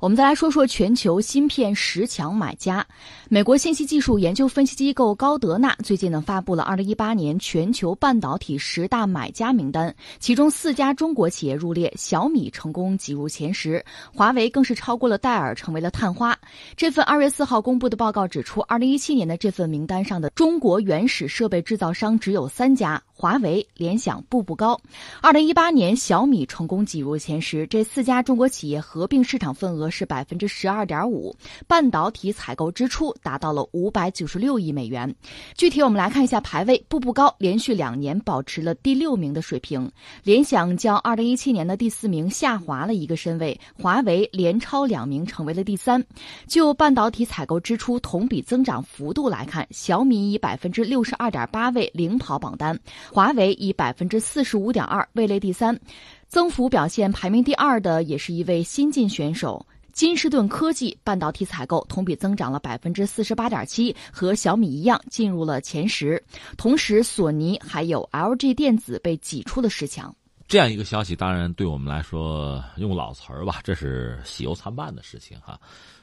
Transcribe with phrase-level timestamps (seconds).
[0.00, 2.84] 我们再来说说全球芯片十强买家。
[3.28, 16.34] 美国信息技术研究分析机构高德纳最近呢发布了二零一八年全球半导体十大买家名单，其中四家中国企业入列，小米成功挤入前十，华为更是超过了戴尔，成为了探花。
[16.74, 23.00] 这份二月四号公布的报告指出，二零一七年的这份名单上的中国原始设备制造商只有三家。
[23.20, 24.80] 华为、联想步步高。
[25.20, 35.14] 二零一八年，小米成功挤入前十，这四家中国企业合并市场份额是百分之十二点五，半导体采购支出达到了五百九十六亿美元。
[35.54, 46.02] 具体我们来看一下排位，步步高连续两年保持了第六名的水平，联想较二零一七年的第四名下滑了一个身位，华为连超两名成为了第三。
[46.46, 52.80] 就半导体采购支出同比增长幅度来看，小米以百分之六十二点八位领跑榜单。
[53.12, 55.78] 华为以百分之四十五点二位列第三，
[56.28, 66.22] 增幅表现排名第二的也是一位新晋选手金士顿科技，半导体采购同比增长了百分之四十八点七，和小米一样进入了前十。
[66.56, 70.14] 同时，索尼还有 LG 电子被挤出了十强。
[70.46, 75.60] 这样一个消息，当然对我们来说，用老词儿吧，这是喜忧参半的事情哈。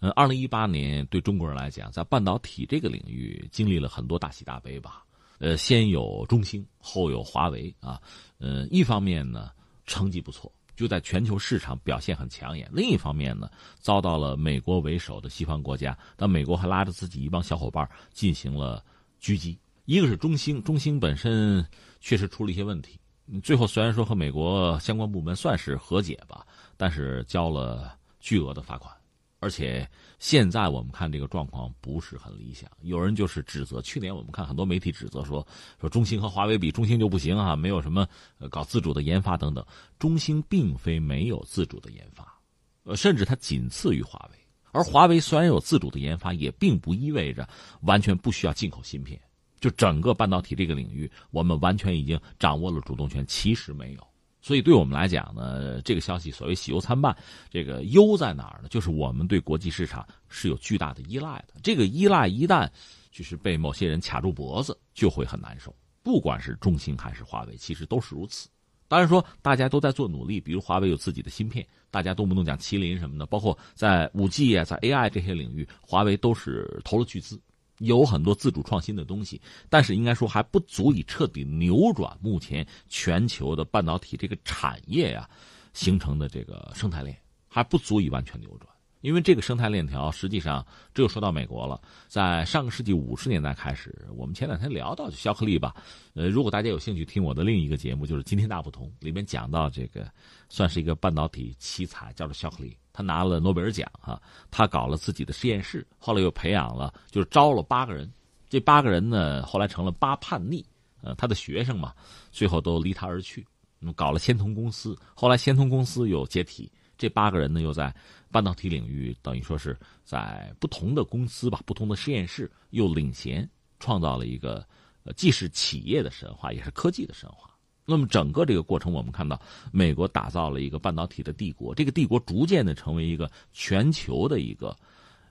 [0.00, 5.04] 嗯，二零一八年对中国人来讲，在半导体这个领域经历了很多大喜大悲吧。
[5.38, 8.00] 呃，先有中兴，后有华为啊。
[8.38, 9.50] 呃，一方面呢，
[9.86, 18.84] 成绩不错，就在全球市场表现很抢眼；另一方面呢，遭到了美国为首的西方国家，但美国还拉着自己一帮小伙伴进行了
[19.20, 19.58] 狙击。
[19.84, 21.64] 一个是中兴，中兴本身
[22.00, 22.98] 确实出了一些问题，
[23.42, 28.94] 最后虽然说和美国相关部门算是和解吧，但是交了巨额的罚款。
[29.40, 33.80] 而且现在我们看这个状况不是很理想，有人就是指责。
[33.80, 35.46] 去年我们看很多媒体指责说，
[35.80, 38.06] 说中兴和华为比，中兴就不行啊，没有什么
[38.50, 39.64] 搞自主的研发等等。
[39.98, 42.36] 中兴并非没有自主的研发，
[42.82, 44.38] 呃，甚至它仅次于华为。
[44.72, 47.48] 而华为虽然有自主的研发，也并不意味着
[47.82, 49.20] 完全不需要进口芯片。
[49.60, 54.06] 就整个半导体这个领域，我们完全已经掌握了主动权，其实没有。
[54.40, 57.14] 所以，对我们来讲呢，这个消息所谓喜忧参半。
[57.50, 58.68] 这个忧在哪儿呢？
[58.68, 61.54] 就是我们对国际市场是有巨大的依赖的。
[61.62, 62.68] 这个依赖一旦
[63.10, 65.74] 就是被某些人卡住脖子，就会很难受。
[66.02, 68.48] 不管是中兴还是华为，其实都是如此。
[68.86, 77.38] 当然说，大家都在做努力，比如华为有自己的芯片，大家动不动讲麒麟什么的，包括在五 G 啊，在 AI 这些领域，华为都是投了巨资。
[77.78, 85.28] 有很多自主创新的东西，但是应该说还不足以彻底扭转目前全球的半导体这个产业呀
[85.72, 87.16] 形成的这个生态链，
[87.48, 88.68] 还不足以完全扭转。
[89.00, 91.80] 因为这个生态链条，实际上只有说到美国了。
[92.08, 95.72] 在上个世纪五十年代开始，我们前两天聊到就肖克利吧。
[96.14, 100.10] 呃，如果大家有兴趣听我的另一个节目，就是《今天大不同》，里面讲到这个，
[100.48, 102.76] 算是一个半导体奇才，叫做肖克利。
[102.98, 104.20] 他拿了诺贝尔奖哈，
[104.50, 108.12] 他搞了自己的实验室，后来又培养了，就是招了八个人。
[108.48, 110.66] 这八个人呢，后来成了八叛逆，
[111.00, 111.94] 呃，他的学生嘛，
[112.32, 113.46] 最后都离他而去，
[113.94, 114.98] 搞了仙童公司。
[115.14, 116.68] 后来仙童公司又解体。
[116.96, 117.94] 这八个人呢，又在
[118.32, 123.48] 半导体领域，等于说是在不同的公司吧、不同的实验室，又领衔
[123.78, 124.66] 创造了一个，
[125.04, 127.48] 呃，既是企业的神话，也是科技的神话。
[127.88, 129.40] 那么整个这个过程，我们看到
[129.72, 134.76] 美国打造了一个半导体的帝国，这个帝国逐渐的成为一个全球的一个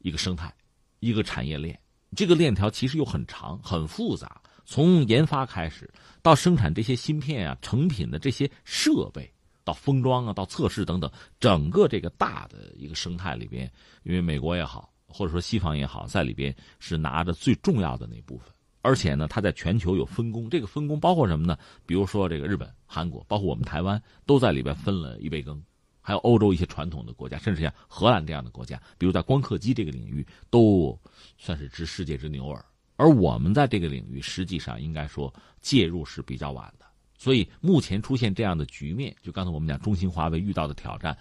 [0.00, 0.52] 一个生态、
[0.98, 1.78] 一个产业链。
[2.16, 5.88] 这个链条其实又很长、很复杂，从研发开始
[6.20, 9.32] 到生产这些芯片啊、成品的这些设备。
[9.62, 13.70] 到封装啊，到测试等等，整个这个大的一个生态里边，
[14.04, 18.50] 因为美国也好，或者说西方也好，在里边是拿着最重要的那部分，
[18.82, 20.48] 而且呢，它在全球有分工。
[20.48, 21.58] 这个分工包括什么呢？
[21.86, 25.62] 比如说这个日本、韩国，包括我们台湾，都在里边分了一杯羹。
[26.02, 30.98] 还有欧洲一些传统的国家，甚至像荷兰这样的国家，比如在光刻机这个领域，都
[31.36, 32.64] 算是知世界之牛耳。
[32.96, 36.86] 而我们在这个领域，实际上应该说介入是比较晚的。
[37.18, 41.16] 所以目前出现这样的局面，就刚才我们讲中兴、华为遇到的挑战，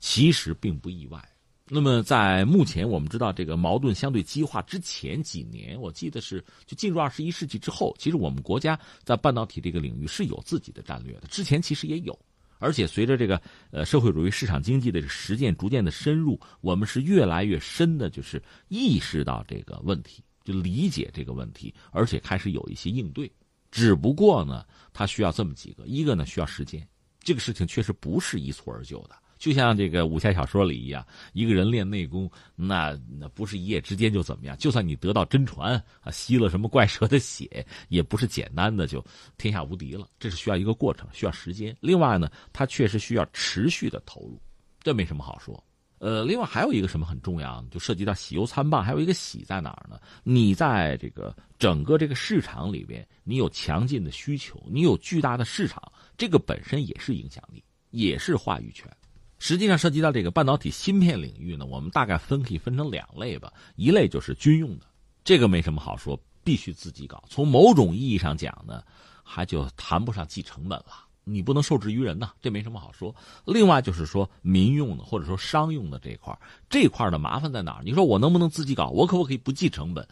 [0.00, 1.22] 其实并不意外。
[1.68, 11.26] 那么在目前我们知道这个矛盾相对激化之前几年，我记得是就进入二十一世纪之后，其实我们国家在半导体这个领域是有自己的战略的。
[11.26, 12.16] 之前其实也有，
[12.58, 13.42] 而且随着这个
[13.72, 23.28] 呃社会主义市场经济的实践逐渐的深入，我们是越来越深的，就是意识到这个问题，就理解这个问题，而且开始有一些应对。
[23.72, 26.86] 只不过呢，它需要这么几个，一个呢需要时间，
[27.18, 29.16] 这个事情确实不是一蹴而就的。
[29.38, 34.56] 就像这个武侠小说里一样，一个人练内功，那那不是一夜之间就怎么样。
[34.56, 39.04] 就算你得到真传啊，吸了什么怪蛇的血，也不是简单的就
[39.36, 40.08] 天下无敌了。
[40.18, 41.76] 这是需要一个过程，需要时间。
[41.80, 44.40] 另外呢，它确实需要持续的投入，
[44.82, 45.62] 这没什么好说。
[45.98, 49.98] 呃，另外还有一个什么很重要，就涉及到喜忧参半，还有一个喜在哪儿呢？
[50.24, 55.82] 你在这个整个这个市场里边，你有强劲的需求，你有巨大的市场，
[56.16, 58.90] 这个本身也是影响力，也是话语权。
[59.38, 64.86] 实际上涉及到这个半导体芯片领域呢，我们大概分可以分成两类吧，一类就是军用的，
[65.24, 67.22] 这个没什么好说，必须自己搞。
[67.28, 68.82] 从某种意义上讲呢，
[69.22, 70.86] 还就谈不上计成本了。
[71.28, 73.12] 你不能受制于人呐，这没什么好说。
[73.44, 76.38] 另外就是说民用的或者说商用的这一块
[76.70, 77.80] 这块的麻烦在哪？
[77.84, 78.90] 你说我能不能自己搞？
[78.90, 80.06] 我可不可以不计成本？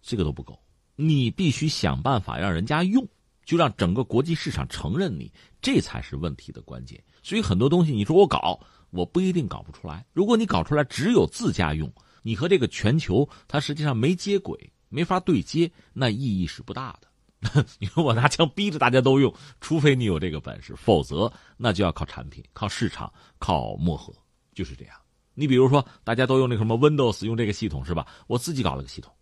[0.00, 0.56] 这个都不够，
[0.94, 3.04] 你必须想办法让人家用，
[3.44, 7.02] 就让整个国际市场承认你，这才是问题的关键。
[7.22, 8.58] 所以很多东西你说我搞，
[8.90, 10.04] 我不一定搞不出来。
[10.12, 11.92] 如果你搞出来只有自家用，
[12.22, 17.08] 你和这个全球它实际上没接轨，没法对接，那意义是不大的。
[17.78, 24.14] 你说我拿枪逼着大家都用，除非你有这个本事，否则那就要靠产品、靠市场、靠磨合，
[24.54, 24.96] 就是这样。
[25.34, 28.06] 你比如说，大家都用那什么 Windows，用这个系统是吧？
[28.28, 29.12] 我自己搞了个系统，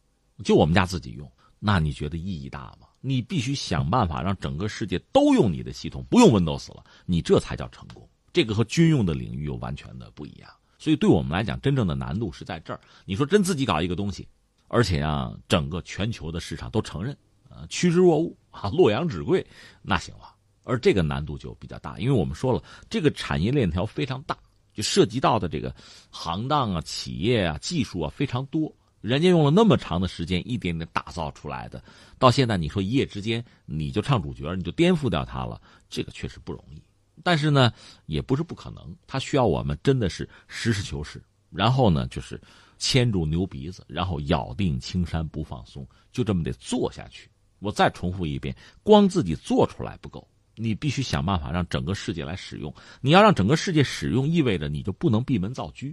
[0.44, 1.28] 就我们家自己用，
[1.64, 2.88] 那你觉得意义大吗？
[3.00, 8.08] 你必须想办法让整个世界都用你的系统，不用 Windows 了，你这才叫成功。
[8.32, 10.50] 这个和军用的领域又完全的不一样。
[10.76, 12.80] 所以对我们来讲，真正的难度是在这儿。
[13.04, 14.26] 你说真自己搞一个东西，
[14.66, 17.16] 而且让整个全球的市场都承认。
[17.48, 19.46] 呃，趋之若鹜啊，洛阳纸贵，
[19.82, 20.34] 那行了。
[20.64, 22.60] 而这个难度就比较大，因为我们说了，
[22.90, 24.36] 这个产业链条非常大，
[24.74, 25.72] 就涉及到的这个
[26.10, 28.74] 行当啊、企业啊、技术啊非常多。
[29.02, 31.82] 人家用了那么长的时间，一点点打造出来的，
[32.18, 35.60] 到现在你说一夜之间你就唱主角，你就颠覆掉它了，
[35.90, 36.80] 这个确实不容易。
[37.22, 37.72] 但是呢，
[38.06, 42.40] 也不是不可能，它需要我们真的是实事求是，然后呢，就是
[42.78, 47.28] 牵住牛鼻子，然后咬定青山不放松，就这么得做下去。
[47.58, 52.72] 我再重复一遍，光自己做出来不够，你必须想办法让整个世界来使用。
[53.00, 55.86] 你要让整个世界使用，意味着你就不能闭门造车，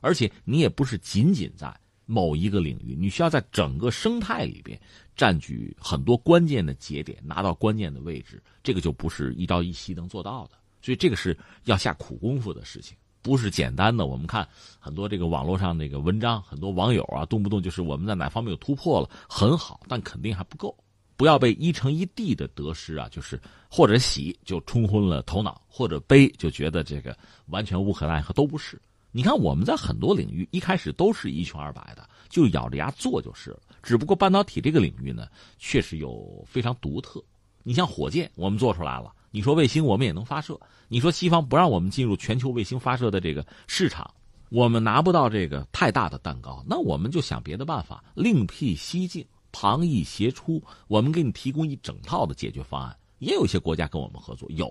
[0.00, 1.72] 而且你也不是仅仅在
[2.06, 4.80] 某一个领域，你需要在整个生态里边
[5.14, 8.42] 占据很多关键的节点，拿到关键的位置。
[8.62, 14.06] 这个就不是一朝一夕能做到的，所以这个是要下苦功夫的事情，不是简单的。
[14.06, 14.48] 我们看
[14.78, 20.76] 很多这个网络上那个文章，很多网友啊，动不动就是我们在哪方面有突破了，很好，但肯定还不够。
[21.16, 27.16] 不要被一城一地的得失啊，就是或者喜就冲昏了头脑，或者悲就觉得这个
[27.46, 28.80] 完全无可奈何，都不是。
[29.16, 33.58] 你看我们在很多领域一开始都是一穷二白的，就咬着牙做就是了。
[33.82, 35.26] 只不过半导体这个领域呢，
[35.56, 37.24] 确实有非常独特。
[37.62, 40.60] 你像火箭，我们做出来了；你说卫星，我们也能发射。
[40.86, 44.12] 你说西方不让我们进入全球卫星发射的这个市场，
[44.50, 49.26] 我们拿不到这个太大的蛋糕，那我们就想别的办法，另辟蹊径。
[49.50, 52.94] 旁逸斜出，我们给你提供一整套的解决方案。
[53.20, 54.70] 也有一些国家跟我们合作，有，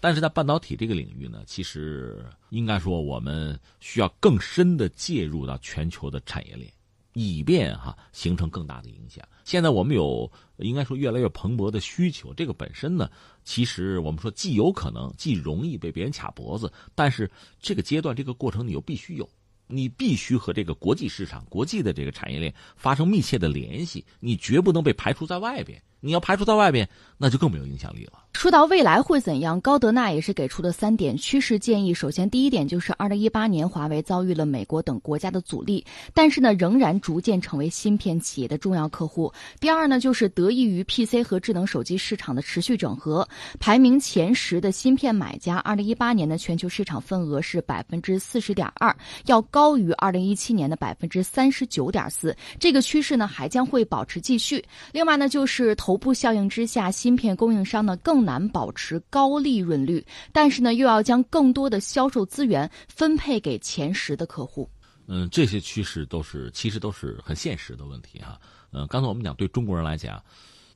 [0.00, 6.70] 但是在半导体这个领域呢，其实应该说我们需要更深的介入到全球的产业链，
[7.14, 9.26] 以便哈形成更大的影响。
[9.44, 13.10] 现在我们有应该说越来越蓬勃的需求，这个本身呢，
[13.44, 19.28] 其实我们说既有可能，既容易被别人卡脖子，但是这个阶段这个过程你又必须有。
[19.68, 25.82] 你必须和这个国际市场、国际的这个产业链发生密切的联系，你绝不能被排除在外边。
[26.06, 26.88] 你要排除在外边，
[27.18, 28.12] 那就更没有影响力了。
[28.32, 31.92] 说到未来会怎样，高德纳也是给出了三点趋势建议。
[31.92, 39.32] 首先，第一点就是二零一八年华为遭遇了美国等国家的阻力，但是呢，仍然逐渐成为芯片企业的重要客户。
[39.58, 43.26] 第二呢，就是得益于 PC 和智能手机市场的持续整合，
[43.58, 52.36] 排名前十的芯片买家，二零一八年的全球市场份额是百分之四十点二，要高于二零一七年的百分之三十九点四。
[52.60, 54.62] 这个趋势呢，还将会保持继续。
[54.92, 58.26] 另外呢，就是投不效应之下，芯片供应商呢更。
[58.26, 64.68] 难保持高利润率，但是呢，又要将更多的销售资源分配给前十的客户。
[65.06, 68.36] 嗯，这些趋势都是其实都是很现实的问题哈。
[68.72, 70.20] 嗯，刚才我们讲，对中国人来讲。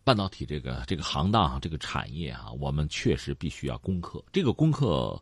[0.03, 4.25] 半导体这个这个行当这个产业啊，我们确实必须要攻克。
[4.33, 5.21] 这个攻克，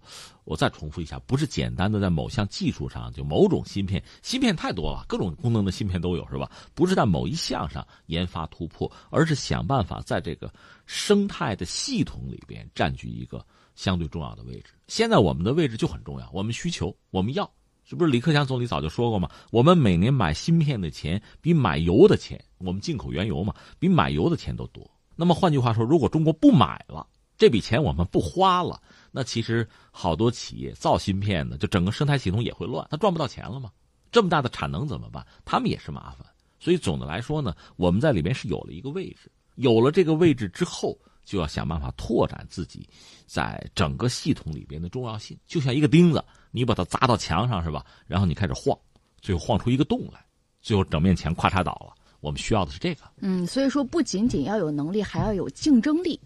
[0.49, 6.50] 我再重复一下，不是简单的在某项技术上，就某种芯片，芯片太多了，各种功能的芯片都有，是吧？
[6.75, 10.50] 不是在某一项上研发突破，而是想办法在这个
[10.87, 14.73] 生态的系统里边占据一个相对重要的位置。
[14.87, 17.49] 现在我们的位置就很重要，我们需求，我们要。
[17.85, 19.31] 是不是李克强总理早就说过吗？
[19.50, 24.90] 我们每年买芯片的钱比买油的钱，我们进口原油嘛，比买油的钱都多。
[25.14, 27.07] 那么换句话说，如果中国不买了，
[27.38, 28.78] 这笔钱我们不花了，
[29.18, 33.68] 那其实好多企业造芯片的，就整个生态系统也会乱，他赚不到钱了嘛？
[34.12, 35.26] 这么大的产能怎么办？
[35.44, 36.25] 他们也是麻烦。
[36.60, 42.88] 所以总的来说呢，我们在里边是有了一个位置，有了这个位置之后，就要想办法拓展自己
[43.26, 46.25] 在整个系统里边的重要性，就像一个钉子。
[46.52, 47.84] 你把它砸到墙上是吧？
[48.06, 48.78] 然后你开始晃，
[49.20, 50.25] 最后晃出一个洞来，
[50.62, 51.92] 最后整面墙咔嚓倒了。
[52.20, 53.02] 我们需要的是这个。
[53.16, 56.20] 嗯，所以说不仅仅要有能力，还要有竞争力。